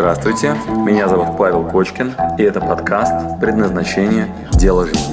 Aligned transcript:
Здравствуйте, 0.00 0.54
меня 0.82 1.08
зовут 1.08 1.36
Павел 1.36 1.70
Кочкин, 1.70 2.14
и 2.38 2.42
это 2.42 2.58
подкаст 2.58 3.38
«Предназначение. 3.38 4.34
Дело 4.52 4.86
жизни». 4.86 5.12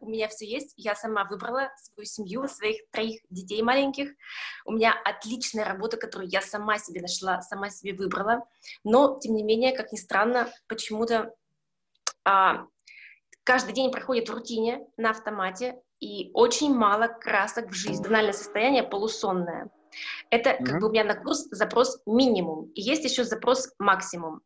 У 0.00 0.08
меня 0.08 0.26
все 0.26 0.44
есть, 0.44 0.74
я 0.76 0.96
сама 0.96 1.22
выбрала 1.22 1.70
свою 1.76 2.04
семью, 2.04 2.48
своих 2.48 2.90
троих 2.90 3.20
детей 3.30 3.62
маленьких. 3.62 4.10
У 4.64 4.72
меня 4.72 4.92
отличная 5.04 5.64
работа, 5.64 5.98
которую 5.98 6.28
я 6.28 6.42
сама 6.42 6.78
себе 6.78 7.00
нашла, 7.00 7.40
сама 7.42 7.70
себе 7.70 7.94
выбрала. 7.94 8.44
Но, 8.82 9.20
тем 9.20 9.36
не 9.36 9.44
менее, 9.44 9.72
как 9.72 9.92
ни 9.92 9.96
странно, 9.98 10.48
почему-то 10.66 11.32
а, 12.24 12.66
каждый 13.44 13.74
день 13.74 13.90
проходит 13.90 14.28
в 14.28 14.34
рутине, 14.34 14.86
на 14.96 15.10
автомате, 15.10 15.80
и 16.00 16.30
очень 16.34 16.74
мало 16.74 17.06
красок 17.06 17.70
в 17.70 17.74
жизни. 17.74 18.02
Тональное 18.02 18.32
состояние 18.32 18.82
полусонное. 18.82 19.70
Это 20.30 20.50
mm-hmm. 20.50 20.64
как 20.64 20.80
бы 20.80 20.88
у 20.88 20.90
меня 20.90 21.04
на 21.04 21.14
курс 21.14 21.46
запрос 21.50 22.00
минимум. 22.06 22.70
И 22.74 22.80
есть 22.80 23.04
еще 23.04 23.24
запрос 23.24 23.72
максимум. 23.78 24.40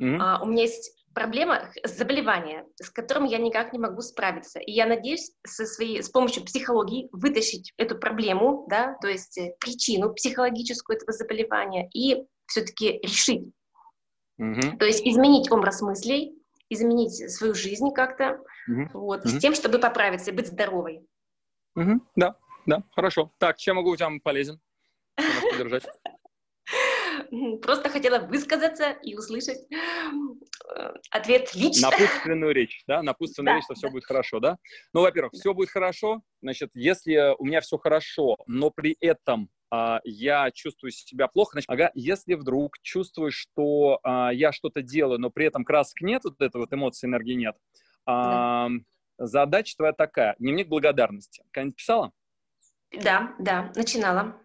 Mm-hmm. 0.00 0.16
А, 0.20 0.42
у 0.42 0.46
меня 0.46 0.62
есть 0.62 0.94
проблема, 1.14 1.70
заболевание, 1.84 2.66
с 2.76 2.90
которым 2.90 3.24
я 3.24 3.38
никак 3.38 3.72
не 3.72 3.78
могу 3.78 4.00
справиться. 4.00 4.60
И 4.60 4.70
я 4.72 4.86
надеюсь 4.86 5.32
со 5.46 5.66
своей, 5.66 6.02
с 6.02 6.08
помощью 6.08 6.44
психологии 6.44 7.08
вытащить 7.12 7.72
эту 7.76 7.98
проблему, 7.98 8.66
да, 8.68 8.96
то 9.00 9.08
есть 9.08 9.38
э, 9.38 9.54
причину 9.58 10.12
психологическую 10.14 10.96
этого 10.96 11.12
заболевания 11.12 11.88
и 11.92 12.24
все-таки 12.46 13.00
решить. 13.02 13.50
Mm-hmm. 14.40 14.78
То 14.78 14.84
есть 14.86 15.04
изменить 15.04 15.50
образ 15.50 15.82
мыслей, 15.82 16.39
изменить 16.70 17.30
свою 17.30 17.54
жизнь 17.54 17.92
как-то, 17.94 18.40
угу. 18.68 18.88
вот, 18.94 19.20
угу. 19.20 19.28
с 19.28 19.38
тем, 19.38 19.54
чтобы 19.54 19.78
поправиться 19.78 20.30
и 20.30 20.34
быть 20.34 20.46
здоровой. 20.46 21.06
Угу. 21.76 22.00
Да, 22.16 22.36
да, 22.66 22.82
хорошо. 22.92 23.32
Так, 23.38 23.58
чем 23.58 23.76
могу 23.76 23.94
вам 23.96 24.20
полезен? 24.20 24.60
поддержать? 25.50 25.84
Просто 27.62 27.90
хотела 27.90 28.18
высказаться 28.26 28.90
и 29.02 29.14
услышать 29.14 29.58
э, 29.70 30.92
ответ 31.10 31.54
лично. 31.54 31.90
Напутственную 31.90 32.52
речь, 32.52 32.82
да? 32.86 33.02
Напутственную 33.02 33.52
да, 33.52 33.56
речь, 33.56 33.64
что 33.64 33.74
все 33.74 33.90
будет 33.90 34.04
хорошо, 34.04 34.40
да? 34.40 34.56
Ну, 34.92 35.02
во-первых, 35.02 35.32
все 35.34 35.54
будет 35.54 35.70
хорошо. 35.70 36.22
Значит, 36.42 36.70
если 36.74 37.34
у 37.38 37.44
меня 37.44 37.60
все 37.60 37.78
хорошо, 37.78 38.36
но 38.46 38.70
при 38.70 38.96
этом 39.00 39.48
я 40.04 40.50
чувствую 40.50 40.90
себя 40.90 41.28
плохо, 41.28 41.52
значит, 41.52 41.70
ага, 41.70 41.90
если 41.94 42.34
вдруг 42.34 42.78
чувствуешь, 42.82 43.34
что 43.34 44.00
а, 44.02 44.30
я 44.32 44.52
что-то 44.52 44.82
делаю, 44.82 45.20
но 45.20 45.30
при 45.30 45.46
этом 45.46 45.64
красок 45.64 46.00
нет, 46.00 46.24
вот 46.24 46.40
этой 46.40 46.56
вот 46.56 46.72
эмоции, 46.72 47.06
энергии 47.06 47.34
нет, 47.34 47.56
а, 48.06 48.68
да. 48.68 49.26
задача 49.26 49.76
твоя 49.76 49.92
такая, 49.92 50.34
дневник 50.38 50.68
благодарности. 50.68 51.44
Когда-нибудь 51.50 51.76
писала? 51.76 52.12
Да, 52.92 53.34
да, 53.38 53.72
начинала. 53.76 54.40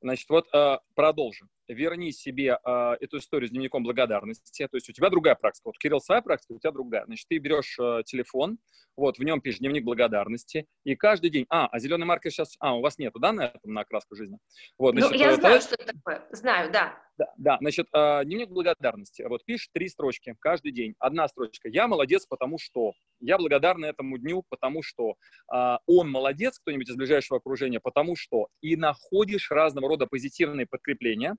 Значит, 0.00 0.28
вот 0.28 0.46
э, 0.52 0.78
продолжим 0.94 1.48
верни 1.68 2.12
себе 2.12 2.58
э, 2.62 2.96
эту 3.00 3.18
историю 3.18 3.48
с 3.48 3.50
дневником 3.50 3.82
благодарности. 3.82 4.66
То 4.66 4.76
есть 4.76 4.88
у 4.88 4.92
тебя 4.92 5.10
другая 5.10 5.34
практика. 5.34 5.68
Вот 5.68 5.78
Кирилл 5.78 6.00
своя 6.00 6.22
практика, 6.22 6.52
у 6.52 6.58
тебя 6.58 6.72
другая. 6.72 7.04
Значит, 7.06 7.26
ты 7.28 7.38
берешь 7.38 7.76
э, 7.78 8.02
телефон, 8.04 8.58
вот 8.96 9.18
в 9.18 9.22
нем 9.22 9.40
пишешь 9.40 9.60
дневник 9.60 9.84
благодарности, 9.84 10.66
и 10.84 10.96
каждый 10.96 11.30
день... 11.30 11.46
А, 11.50 11.66
а 11.66 11.78
зеленый 11.78 12.06
маркер 12.06 12.30
сейчас... 12.30 12.56
А, 12.60 12.74
у 12.76 12.80
вас 12.80 12.98
нету, 12.98 13.18
да, 13.18 13.32
на 13.32 13.46
этом, 13.46 13.72
на 13.72 13.82
окраску 13.82 14.16
жизни? 14.16 14.38
Вот, 14.78 14.94
ну, 14.94 15.00
значит, 15.00 15.18
ну, 15.18 15.24
я 15.24 15.34
знаю, 15.34 15.60
что 15.60 15.74
это 15.74 15.92
такое. 15.92 16.26
Знаю, 16.32 16.72
да. 16.72 17.05
Да, 17.18 17.32
да, 17.38 17.56
значит, 17.60 17.86
э, 17.94 18.24
дневник 18.24 18.50
благодарности. 18.50 19.22
Вот 19.22 19.44
пишешь 19.44 19.70
три 19.72 19.88
строчки 19.88 20.34
каждый 20.38 20.72
день. 20.72 20.94
Одна 20.98 21.28
строчка. 21.28 21.68
Я 21.68 21.88
молодец, 21.88 22.26
потому 22.26 22.58
что. 22.58 22.92
Я 23.20 23.38
благодарна 23.38 23.86
этому 23.86 24.18
дню, 24.18 24.44
потому 24.50 24.82
что. 24.82 25.14
Э, 25.52 25.78
он 25.86 26.10
молодец, 26.10 26.58
кто-нибудь 26.58 26.90
из 26.90 26.96
ближайшего 26.96 27.38
окружения, 27.38 27.80
потому 27.80 28.16
что. 28.16 28.48
И 28.60 28.76
находишь 28.76 29.50
разного 29.50 29.88
рода 29.88 30.06
позитивные 30.06 30.66
подкрепления 30.66 31.36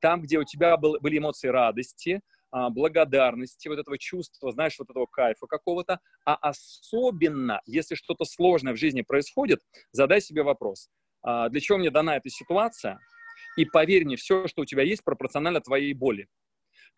там, 0.00 0.22
где 0.22 0.38
у 0.38 0.44
тебя 0.44 0.76
был, 0.76 0.98
были 1.00 1.18
эмоции 1.18 1.48
радости, 1.48 2.20
а, 2.50 2.70
благодарности, 2.70 3.68
вот 3.68 3.78
этого 3.78 3.98
чувства, 3.98 4.50
знаешь, 4.50 4.76
вот 4.78 4.90
этого 4.90 5.06
кайфа 5.06 5.46
какого-то, 5.46 6.00
а 6.24 6.34
особенно, 6.34 7.60
если 7.66 7.94
что-то 7.94 8.24
сложное 8.24 8.72
в 8.72 8.76
жизни 8.76 9.02
происходит, 9.02 9.60
задай 9.92 10.20
себе 10.20 10.42
вопрос, 10.42 10.88
а, 11.22 11.48
для 11.48 11.60
чего 11.60 11.78
мне 11.78 11.90
дана 11.90 12.16
эта 12.16 12.28
ситуация, 12.28 12.98
и 13.56 13.64
поверь 13.64 14.04
мне, 14.04 14.16
все, 14.16 14.46
что 14.48 14.62
у 14.62 14.64
тебя 14.64 14.82
есть, 14.82 15.04
пропорционально 15.04 15.60
твоей 15.60 15.92
боли. 15.94 16.28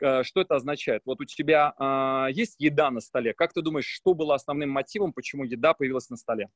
А, 0.02 0.24
что 0.24 0.40
это 0.40 0.56
означает? 0.56 1.02
Вот 1.04 1.20
у 1.20 1.24
тебя 1.24 1.74
э, 1.78 2.32
есть 2.32 2.56
еда 2.58 2.90
на 2.90 3.00
столе. 3.00 3.34
Как 3.34 3.52
ты 3.52 3.62
думаешь, 3.62 3.86
что 3.86 4.14
было 4.14 4.34
основным 4.34 4.70
мотивом, 4.70 5.12
почему 5.12 5.44
еда 5.44 5.74
появилась 5.74 6.10
на 6.10 6.16
столе? 6.16 6.48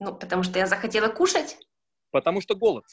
Ну, 0.00 0.14
потому 0.14 0.42
что 0.42 0.58
я 0.58 0.66
захотела 0.66 1.08
кушать. 1.08 1.58
Потому 2.10 2.40
что 2.40 2.54
голод. 2.54 2.84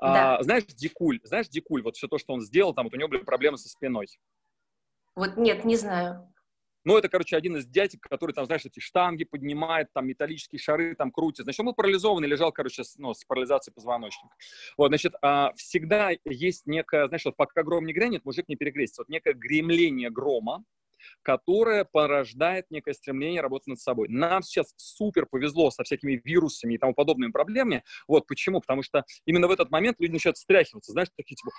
Да. 0.00 0.36
А, 0.36 0.42
знаешь, 0.42 0.64
Дикуль, 0.64 1.20
знаешь, 1.24 1.48
Дикуль, 1.48 1.82
вот 1.82 1.96
все 1.96 2.06
то, 2.08 2.18
что 2.18 2.34
он 2.34 2.42
сделал, 2.42 2.74
там 2.74 2.84
вот 2.84 2.94
у 2.94 2.96
него 2.96 3.08
были 3.08 3.22
проблемы 3.22 3.56
со 3.56 3.68
спиной. 3.68 4.06
Вот 5.14 5.36
нет, 5.36 5.64
не 5.64 5.76
знаю. 5.76 6.30
Ну, 6.86 6.96
это, 6.96 7.08
короче, 7.08 7.36
один 7.36 7.56
из 7.56 7.66
дядек, 7.66 8.00
который 8.00 8.30
там, 8.30 8.46
знаешь, 8.46 8.64
эти 8.64 8.78
штанги 8.78 9.24
поднимает, 9.24 9.92
там 9.92 10.06
металлические 10.06 10.60
шары 10.60 10.94
там 10.94 11.10
крутит. 11.10 11.42
Значит, 11.42 11.58
он 11.58 11.66
был 11.66 11.74
парализован 11.74 12.24
и 12.24 12.28
лежал, 12.28 12.52
короче, 12.52 12.84
с, 12.84 12.96
ну, 12.96 13.12
с 13.12 13.24
парализацией 13.24 13.74
позвоночника. 13.74 14.32
Вот, 14.76 14.88
значит, 14.88 15.14
а, 15.20 15.52
всегда 15.56 16.12
есть 16.24 16.68
некое, 16.68 17.08
знаешь, 17.08 17.24
вот 17.24 17.36
пока 17.36 17.64
гром 17.64 17.86
не 17.86 17.92
грянет, 17.92 18.24
мужик 18.24 18.48
не 18.48 18.54
перекрестится. 18.54 19.02
Вот 19.02 19.08
некое 19.08 19.34
гремление 19.34 20.10
грома, 20.10 20.62
которая 21.22 21.84
порождает 21.84 22.70
некое 22.70 22.94
стремление 22.94 23.40
работать 23.40 23.66
над 23.66 23.80
собой. 23.80 24.06
Нам 24.08 24.42
сейчас 24.42 24.72
супер 24.76 25.26
повезло 25.26 25.72
со 25.72 25.82
всякими 25.82 26.22
вирусами 26.24 26.74
и 26.74 26.78
тому 26.78 26.94
подобными 26.94 27.32
проблемами. 27.32 27.82
Вот 28.06 28.28
почему? 28.28 28.60
Потому 28.60 28.84
что 28.84 29.04
именно 29.24 29.48
в 29.48 29.50
этот 29.50 29.72
момент 29.72 29.96
люди 29.98 30.12
начинают 30.12 30.38
стряхиваться, 30.38 30.92
знаешь, 30.92 31.08
такие 31.16 31.34
типа, 31.34 31.50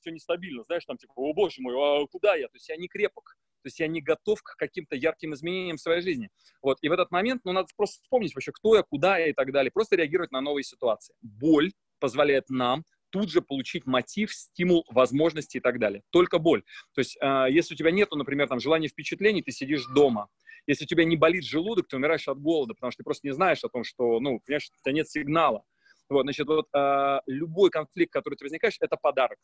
все 0.00 0.10
нестабильно, 0.12 0.62
знаешь, 0.62 0.84
там 0.84 0.96
типа, 0.96 1.12
о 1.16 1.32
боже 1.34 1.56
мой, 1.58 1.74
а 1.74 2.06
куда 2.06 2.36
я? 2.36 2.46
То 2.46 2.54
есть 2.54 2.68
я 2.68 2.76
не 2.76 2.86
крепок. 2.86 3.36
То 3.62 3.66
есть 3.66 3.80
я 3.80 3.88
не 3.88 4.00
готов 4.00 4.42
к 4.42 4.56
каким-то 4.56 4.96
ярким 4.96 5.34
изменениям 5.34 5.76
в 5.76 5.80
своей 5.80 6.02
жизни. 6.02 6.30
Вот. 6.62 6.78
И 6.82 6.88
в 6.88 6.92
этот 6.92 7.10
момент, 7.10 7.42
ну, 7.44 7.52
надо 7.52 7.68
просто 7.76 8.00
вспомнить 8.02 8.34
вообще, 8.34 8.52
кто 8.52 8.76
я, 8.76 8.82
куда 8.82 9.18
я 9.18 9.28
и 9.28 9.32
так 9.32 9.52
далее. 9.52 9.70
Просто 9.70 9.96
реагировать 9.96 10.32
на 10.32 10.40
новые 10.40 10.64
ситуации. 10.64 11.14
Боль 11.20 11.72
позволяет 11.98 12.48
нам 12.48 12.84
тут 13.10 13.30
же 13.30 13.42
получить 13.42 13.86
мотив, 13.86 14.32
стимул, 14.32 14.84
возможности 14.88 15.58
и 15.58 15.60
так 15.60 15.78
далее. 15.78 16.02
Только 16.10 16.38
боль. 16.38 16.62
То 16.94 17.00
есть, 17.00 17.18
э, 17.20 17.46
если 17.50 17.74
у 17.74 17.76
тебя 17.76 17.90
нет, 17.90 18.10
например, 18.12 18.48
там, 18.48 18.60
желания 18.60 18.88
впечатлений, 18.88 19.42
ты 19.42 19.50
сидишь 19.50 19.84
дома. 19.94 20.28
Если 20.66 20.84
у 20.84 20.86
тебя 20.86 21.04
не 21.04 21.16
болит 21.16 21.44
желудок, 21.44 21.88
ты 21.88 21.96
умираешь 21.96 22.28
от 22.28 22.40
голода, 22.40 22.74
потому 22.74 22.92
что 22.92 22.98
ты 22.98 23.04
просто 23.04 23.26
не 23.26 23.34
знаешь 23.34 23.64
о 23.64 23.68
том, 23.68 23.84
что, 23.84 24.20
ну, 24.20 24.40
понимаешь, 24.40 24.70
у 24.72 24.82
тебя 24.82 24.92
нет 24.92 25.08
сигнала. 25.08 25.64
Вот, 26.08 26.22
значит, 26.22 26.46
вот 26.46 26.66
э, 26.74 27.20
любой 27.26 27.70
конфликт, 27.70 28.12
который 28.12 28.34
ты 28.34 28.44
возникаешь, 28.44 28.76
это 28.80 28.96
подарок. 28.96 29.38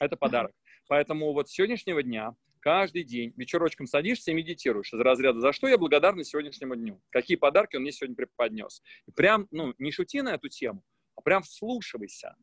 Это 0.00 0.16
подарок. 0.16 0.52
Поэтому 0.88 1.32
вот 1.32 1.48
с 1.48 1.52
сегодняшнего 1.52 2.02
дня 2.02 2.34
каждый 2.62 3.02
день 3.02 3.34
вечерочком 3.36 3.86
садишься 3.86 4.30
и 4.30 4.34
медитируешь 4.34 4.92
из 4.92 5.00
разряда 5.00 5.40
«За 5.40 5.52
что 5.52 5.68
я 5.68 5.76
благодарна 5.76 6.24
сегодняшнему 6.24 6.76
дню? 6.76 7.02
Какие 7.10 7.36
подарки 7.36 7.76
он 7.76 7.82
мне 7.82 7.92
сегодня 7.92 8.16
преподнес?» 8.16 8.82
и 9.06 9.10
Прям, 9.10 9.48
ну, 9.50 9.74
не 9.78 9.90
шути 9.90 10.22
на 10.22 10.34
эту 10.34 10.48
тему, 10.48 10.82
а 11.16 11.20
прям 11.20 11.42
вслушивайся. 11.42 12.36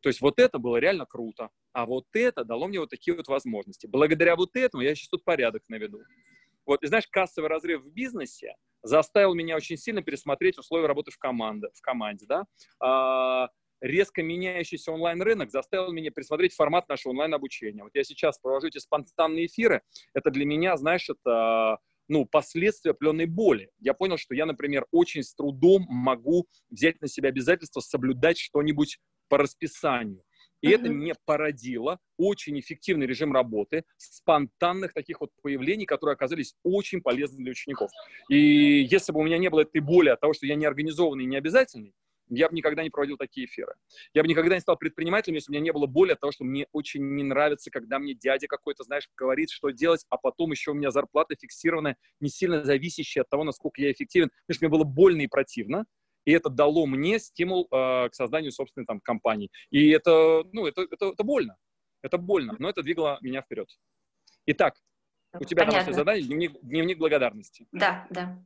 То 0.00 0.08
есть 0.08 0.20
вот 0.20 0.38
это 0.38 0.58
было 0.58 0.78
реально 0.78 1.06
круто, 1.06 1.50
а 1.72 1.84
вот 1.86 2.06
это 2.14 2.44
дало 2.44 2.68
мне 2.68 2.80
вот 2.80 2.90
такие 2.90 3.14
вот 3.14 3.28
возможности. 3.28 3.86
Благодаря 3.86 4.34
вот 4.34 4.56
этому 4.56 4.82
я 4.82 4.94
сейчас 4.94 5.08
тут 5.08 5.24
порядок 5.24 5.62
наведу. 5.68 6.00
Вот, 6.64 6.82
и 6.82 6.86
знаешь, 6.86 7.06
кассовый 7.08 7.48
разрыв 7.48 7.82
в 7.82 7.92
бизнесе 7.92 8.54
заставил 8.82 9.34
меня 9.34 9.56
очень 9.56 9.76
сильно 9.76 10.02
пересмотреть 10.02 10.58
условия 10.58 10.86
работы 10.86 11.10
в, 11.10 11.18
команде, 11.18 11.68
в 11.74 11.80
команде, 11.80 12.26
да. 12.26 12.44
А, 12.80 13.48
резко 13.80 14.22
меняющийся 14.22 14.92
онлайн-рынок 14.92 15.50
заставил 15.50 15.92
меня 15.92 16.10
пересмотреть 16.10 16.54
формат 16.54 16.88
нашего 16.88 17.12
онлайн-обучения. 17.12 17.82
Вот 17.82 17.94
я 17.94 18.04
сейчас 18.04 18.38
провожу 18.38 18.68
эти 18.68 18.78
спонтанные 18.78 19.46
эфиры. 19.46 19.82
Это 20.14 20.30
для 20.30 20.44
меня, 20.44 20.76
знаешь, 20.76 21.08
это 21.08 21.78
ну, 22.08 22.24
последствия 22.24 22.92
определенной 22.92 23.26
боли. 23.26 23.70
Я 23.78 23.94
понял, 23.94 24.16
что 24.16 24.34
я, 24.34 24.46
например, 24.46 24.86
очень 24.90 25.22
с 25.22 25.34
трудом 25.34 25.86
могу 25.88 26.46
взять 26.70 27.00
на 27.00 27.08
себя 27.08 27.28
обязательство 27.28 27.80
соблюдать 27.80 28.38
что-нибудь 28.38 28.98
по 29.28 29.38
расписанию. 29.38 30.22
И 30.62 30.68
uh-huh. 30.68 30.74
это 30.74 30.90
мне 30.90 31.14
породило 31.26 31.98
очень 32.16 32.58
эффективный 32.58 33.06
режим 33.06 33.32
работы, 33.32 33.84
спонтанных 33.98 34.94
таких 34.94 35.20
вот 35.20 35.30
появлений, 35.42 35.84
которые 35.84 36.14
оказались 36.14 36.54
очень 36.62 37.02
полезны 37.02 37.38
для 37.42 37.50
учеников. 37.50 37.90
И 38.30 38.86
если 38.90 39.12
бы 39.12 39.20
у 39.20 39.22
меня 39.22 39.36
не 39.36 39.50
было 39.50 39.60
этой 39.60 39.80
боли 39.80 40.08
от 40.08 40.20
того, 40.20 40.32
что 40.32 40.46
я 40.46 40.54
не 40.54 40.64
организованный 40.64 41.24
и 41.24 41.26
не 41.26 41.36
обязательный, 41.36 41.92
я 42.28 42.48
бы 42.48 42.54
никогда 42.54 42.82
не 42.82 42.90
проводил 42.90 43.16
такие 43.16 43.46
эфиры. 43.46 43.74
Я 44.14 44.22
бы 44.22 44.28
никогда 44.28 44.54
не 44.54 44.60
стал 44.60 44.76
предпринимателем, 44.76 45.36
если 45.36 45.50
бы 45.50 45.52
у 45.52 45.54
меня 45.54 45.64
не 45.64 45.72
было 45.72 45.86
боли 45.86 46.12
от 46.12 46.20
того, 46.20 46.32
что 46.32 46.44
мне 46.44 46.66
очень 46.72 47.02
не 47.02 47.22
нравится, 47.22 47.70
когда 47.70 47.98
мне 47.98 48.14
дядя 48.14 48.46
какой-то, 48.46 48.84
знаешь, 48.84 49.08
говорит, 49.16 49.50
что 49.50 49.70
делать, 49.70 50.04
а 50.08 50.16
потом 50.16 50.50
еще 50.50 50.72
у 50.72 50.74
меня 50.74 50.90
зарплата 50.90 51.34
фиксированная, 51.40 51.96
не 52.20 52.28
сильно 52.28 52.64
зависящая 52.64 53.24
от 53.24 53.30
того, 53.30 53.44
насколько 53.44 53.80
я 53.80 53.92
эффективен. 53.92 54.30
Потому 54.46 54.54
что 54.54 54.64
мне 54.66 54.72
было 54.72 54.84
больно 54.84 55.22
и 55.22 55.26
противно 55.26 55.84
и 56.26 56.32
это 56.32 56.50
дало 56.50 56.86
мне 56.86 57.18
стимул 57.18 57.68
э, 57.70 58.08
к 58.10 58.14
созданию 58.14 58.52
собственной 58.52 58.84
там 58.84 59.00
компании. 59.00 59.48
И 59.70 59.88
это, 59.90 60.42
ну, 60.52 60.66
это, 60.66 60.82
это, 60.82 61.12
это 61.12 61.22
больно, 61.22 61.56
это 62.02 62.18
больно, 62.18 62.56
но 62.58 62.68
это 62.68 62.82
двигало 62.82 63.18
меня 63.22 63.42
вперед. 63.42 63.68
Итак, 64.46 64.74
У 65.38 65.44
тебя 65.44 65.60
Понятно. 65.60 65.72
домашнее 65.72 65.94
задание, 65.94 66.26
дневник, 66.26 66.60
дневник 66.62 66.98
благодарности. 66.98 67.66
Да, 67.72 68.06
да. 68.10 68.44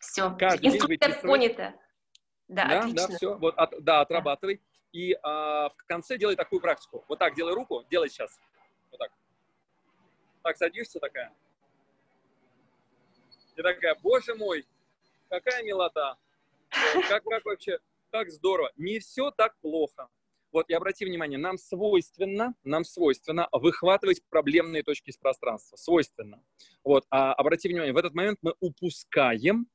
Все. 0.00 0.34
Каждый 0.36 0.66
Инструкция 0.68 1.20
понята. 1.20 1.74
Да, 2.48 2.66
да, 2.66 2.78
отлично. 2.80 3.08
Да, 3.08 3.16
все. 3.16 3.36
Вот, 3.36 3.54
от, 3.56 3.82
да, 3.82 4.00
отрабатывай. 4.00 4.60
И 4.92 5.16
а, 5.22 5.68
в 5.68 5.84
конце 5.86 6.16
делай 6.16 6.36
такую 6.36 6.60
практику. 6.60 7.04
Вот 7.08 7.18
так 7.18 7.34
делай 7.34 7.54
руку, 7.54 7.84
делай 7.90 8.08
сейчас. 8.08 8.38
Вот 8.90 8.98
так. 8.98 9.12
Так 10.42 10.56
садишься 10.56 11.00
такая. 11.00 11.32
И 13.56 13.62
такая, 13.62 13.96
боже 14.02 14.34
мой, 14.34 14.66
какая 15.28 15.62
милота. 15.62 16.16
Как, 17.08 17.24
как 17.24 17.44
вообще, 17.44 17.78
как 18.10 18.30
здорово. 18.30 18.70
Не 18.76 18.98
все 18.98 19.30
так 19.30 19.56
плохо. 19.58 20.08
Вот 20.52 20.70
и 20.70 20.74
обрати 20.74 21.04
внимание, 21.04 21.38
нам 21.38 21.58
свойственно, 21.58 22.54
нам 22.64 22.84
свойственно 22.84 23.48
выхватывать 23.52 24.22
проблемные 24.30 24.82
точки 24.82 25.10
из 25.10 25.18
пространства. 25.18 25.76
Свойственно. 25.76 26.42
Вот, 26.84 27.04
а 27.10 27.34
обрати 27.34 27.68
внимание, 27.68 27.92
в 27.92 27.98
этот 27.98 28.14
момент 28.14 28.38
мы 28.42 28.54
упускаем 28.60 29.66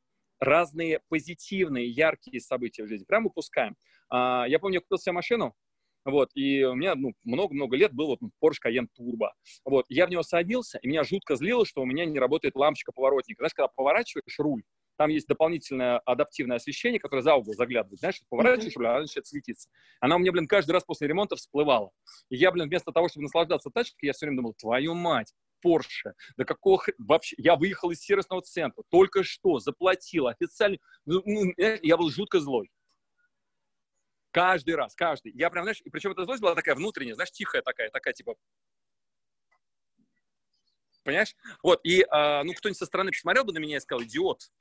разные 0.41 0.99
позитивные, 1.07 1.87
яркие 1.87 2.41
события 2.41 2.83
в 2.83 2.87
жизни. 2.87 3.05
Прям 3.05 3.27
упускаем. 3.27 3.77
А, 4.09 4.45
я 4.47 4.59
помню, 4.59 4.75
я 4.75 4.81
купил 4.81 4.97
себе 4.97 5.13
машину, 5.13 5.55
вот, 6.03 6.31
и 6.33 6.63
у 6.63 6.73
меня 6.73 6.95
ну, 6.95 7.13
много-много 7.23 7.77
лет 7.77 7.93
был 7.93 8.07
вот, 8.07 8.19
Porsche 8.43 8.57
Cayenne 8.65 8.87
Turbo. 8.99 9.29
Вот, 9.63 9.85
я 9.87 10.07
в 10.07 10.09
него 10.09 10.23
садился, 10.23 10.79
и 10.79 10.87
меня 10.87 11.03
жутко 11.03 11.35
злило, 11.35 11.65
что 11.65 11.81
у 11.81 11.85
меня 11.85 12.05
не 12.05 12.19
работает 12.19 12.55
лампочка 12.55 12.91
поворотника. 12.91 13.41
Знаешь, 13.41 13.53
когда 13.53 13.67
поворачиваешь 13.67 14.39
руль, 14.39 14.63
там 14.97 15.09
есть 15.09 15.27
дополнительное 15.27 15.99
адаптивное 15.99 16.57
освещение, 16.57 16.99
которое 16.99 17.21
за 17.21 17.35
угол 17.35 17.53
заглядывает. 17.53 17.99
Знаешь, 17.99 18.21
поворачиваешь 18.29 18.75
руль, 18.75 18.87
а 18.87 18.91
она 18.91 19.01
начинает 19.01 19.27
светиться. 19.27 19.69
Она 19.99 20.15
у 20.15 20.19
меня, 20.19 20.31
блин, 20.31 20.47
каждый 20.47 20.71
раз 20.71 20.83
после 20.83 21.07
ремонта 21.07 21.35
всплывала. 21.35 21.91
И 22.29 22.35
я, 22.35 22.51
блин, 22.51 22.67
вместо 22.67 22.91
того, 22.91 23.07
чтобы 23.07 23.23
наслаждаться 23.23 23.69
тачкой, 23.69 24.07
я 24.07 24.13
все 24.13 24.25
время 24.25 24.37
думал, 24.37 24.55
твою 24.55 24.95
мать, 24.95 25.33
Porsche. 25.63 26.13
Да 26.37 26.45
какого 26.45 26.83
вообще? 26.97 27.35
Я 27.37 27.55
выехал 27.55 27.91
из 27.91 27.99
сервисного 27.99 28.41
центра, 28.41 28.83
только 28.89 29.23
что 29.23 29.59
заплатил 29.59 30.27
официально. 30.27 30.77
Ну, 31.05 31.21
ну 31.25 31.53
я 31.57 31.97
был 31.97 32.09
жутко 32.09 32.39
злой. 32.39 32.71
Каждый 34.31 34.75
раз, 34.75 34.95
каждый. 34.95 35.33
Я 35.33 35.49
прям, 35.49 35.65
знаешь, 35.65 35.81
и 35.83 35.89
причем 35.89 36.11
эта 36.11 36.23
злость 36.23 36.41
была 36.41 36.55
такая 36.55 36.75
внутренняя, 36.75 37.15
знаешь, 37.15 37.31
тихая 37.31 37.61
такая, 37.61 37.89
такая 37.89 38.13
типа... 38.13 38.35
Понимаешь? 41.03 41.35
Вот, 41.63 41.81
и, 41.83 42.01
э, 42.01 42.43
ну, 42.43 42.53
кто-нибудь 42.53 42.77
со 42.77 42.85
стороны 42.85 43.11
посмотрел 43.11 43.43
бы 43.43 43.53
на 43.53 43.57
меня 43.57 43.77
и 43.77 43.79
сказал, 43.79 44.03
идиот, 44.03 44.51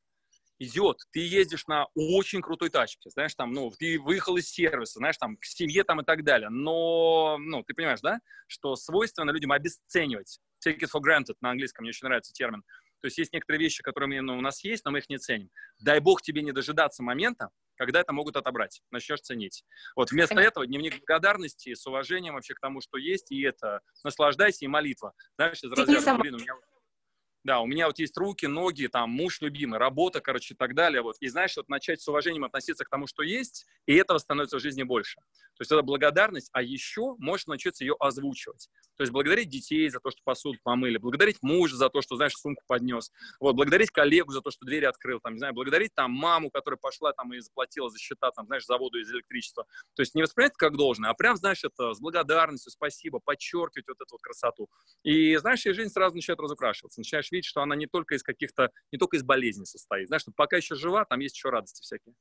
идиот, 0.61 0.99
ты 1.11 1.21
ездишь 1.21 1.67
на 1.67 1.87
очень 1.95 2.43
крутой 2.43 2.71
тачке, 2.71 3.11
знаешь, 3.11 3.35
там, 3.35 3.53
ну, 3.53 3.73
ты 3.77 3.99
выехал 3.99 4.37
из 4.37 4.49
сервиса, 4.49 4.99
знаешь, 4.99 5.17
там, 5.17 5.37
к 5.37 5.45
семье 5.45 5.83
там 5.83 6.01
и 6.01 6.05
так 6.05 6.23
далее, 6.23 6.51
но, 6.51 7.39
ну, 7.41 7.65
ты 7.65 7.75
понимаешь, 7.75 8.01
да, 8.01 8.21
что 8.47 8.77
свойственно 8.77 9.31
людям 9.31 9.53
обесценивать 9.53 10.39
take 10.65 10.79
it 10.81 10.91
for 10.95 11.01
granted 11.01 11.37
на 11.41 11.51
английском, 11.51 11.83
мне 11.83 11.91
очень 11.91 12.07
нравится 12.07 12.33
термин. 12.33 12.63
То 13.01 13.07
есть 13.07 13.17
есть 13.17 13.33
некоторые 13.33 13.61
вещи, 13.61 13.83
которые 13.83 14.21
ну, 14.21 14.37
у 14.37 14.43
нас 14.43 14.63
есть, 14.63 14.85
но 14.85 14.91
мы 14.91 14.99
их 14.99 15.09
не 15.09 15.17
ценим. 15.17 15.51
Дай 15.79 16.01
бог 16.01 16.21
тебе 16.21 16.43
не 16.43 16.53
дожидаться 16.53 17.03
момента, 17.03 17.49
когда 17.77 18.01
это 18.01 18.13
могут 18.13 18.37
отобрать, 18.37 18.83
начнешь 18.91 19.21
ценить. 19.21 19.65
Вот 19.97 20.11
вместо 20.11 20.39
этого 20.39 20.67
дневник 20.67 20.99
благодарности 20.99 21.73
с 21.73 21.87
уважением 21.87 22.35
вообще 22.35 22.53
к 22.53 22.61
тому, 22.61 22.83
что 22.83 22.99
есть, 22.99 23.33
и 23.33 23.41
это 23.41 23.81
наслаждайся 24.05 24.67
и 24.67 24.69
молитва. 24.69 25.15
Знаешь, 25.37 25.63
из 25.65 25.73
разряда, 25.73 26.19
блин, 26.19 26.35
у 26.35 26.39
меня 26.39 26.53
да, 27.45 27.61
у 27.61 27.67
меня 27.67 27.87
вот 27.87 27.99
есть 27.99 28.17
руки, 28.17 28.47
ноги, 28.47 28.87
там, 28.87 29.11
муж 29.11 29.41
любимый, 29.41 29.79
работа, 29.79 30.21
короче, 30.21 30.55
и 30.55 30.57
так 30.57 30.75
далее. 30.75 31.03
Вот. 31.03 31.17
И 31.21 31.29
знаешь, 31.29 31.57
вот 31.57 31.69
начать 31.69 32.01
с 32.01 32.09
уважением 32.09 32.45
относиться 32.45 32.85
к 32.85 32.91
тому, 32.91 33.07
что 33.07 33.23
есть, 33.23 33.67
и 33.87 33.95
этого 33.95 34.19
становится 34.19 34.59
в 34.59 34.61
жизни 34.61 34.83
больше. 34.83 35.21
То 35.55 35.63
есть 35.63 35.73
это 35.73 35.83
благодарность, 35.83 36.51
а 36.53 36.63
еще 36.63 37.15
можешь 37.19 37.47
научиться 37.47 37.85
ее 37.85 37.97
озвучивать. 37.99 38.69
То 39.01 39.05
есть 39.05 39.15
благодарить 39.15 39.49
детей 39.49 39.89
за 39.89 39.99
то, 39.99 40.11
что 40.11 40.21
посуду 40.25 40.59
помыли, 40.63 40.99
благодарить 40.99 41.39
мужа 41.41 41.75
за 41.75 41.89
то, 41.89 42.03
что, 42.03 42.17
знаешь, 42.17 42.35
сумку 42.35 42.63
поднес, 42.67 43.11
вот, 43.41 43.57
благодарить 43.57 43.91
коллегу 43.91 44.31
за 44.31 44.43
то, 44.43 44.51
что 44.51 44.67
двери 44.67 44.85
открыл, 44.85 45.21
там, 45.21 45.33
не 45.33 45.39
знаю, 45.39 45.55
благодарить 45.55 45.95
там 45.95 46.11
маму, 46.11 46.51
которая 46.51 46.77
пошла 46.77 47.15
там 47.15 47.33
и 47.33 47.39
заплатила 47.39 47.89
за 47.89 47.99
счета, 47.99 48.31
там, 48.31 48.45
знаешь, 48.45 48.67
за 48.67 48.77
воду 48.77 49.01
из 49.01 49.11
электричества. 49.11 49.65
То 49.95 50.03
есть 50.03 50.15
не 50.15 50.21
воспринимать 50.21 50.53
как 50.53 50.77
должное, 50.77 51.09
а 51.09 51.15
прям, 51.15 51.35
знаешь, 51.37 51.65
это 51.65 51.95
с 51.95 51.99
благодарностью, 51.99 52.73
спасибо, 52.73 53.21
подчеркивать 53.25 53.89
вот 53.89 53.97
эту 53.99 54.17
вот 54.17 54.21
красоту. 54.21 54.69
И, 55.03 55.35
знаешь, 55.37 55.65
и 55.65 55.73
жизнь 55.73 55.91
сразу 55.91 56.15
начинает 56.15 56.41
разукрашиваться. 56.41 57.01
Начинаешь 57.01 57.33
видеть, 57.33 57.47
что 57.47 57.63
она 57.63 57.77
не 57.77 57.87
только 57.87 58.17
из 58.17 58.23
каких-то, 58.23 58.69
не 58.93 58.99
только 58.99 59.17
из 59.17 59.23
болезней 59.23 59.65
состоит. 59.65 60.09
Знаешь, 60.09 60.21
что 60.21 60.33
пока 60.37 60.59
еще 60.59 60.75
жива, 60.75 61.07
там 61.07 61.21
есть 61.21 61.37
еще 61.37 61.49
радости 61.49 61.81
всякие. 61.81 62.15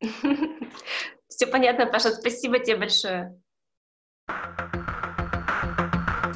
Все 1.28 1.46
понятно, 1.46 1.86
Паша. 1.86 2.10
Спасибо 2.10 2.58
тебе 2.58 2.78
большое. 2.78 3.40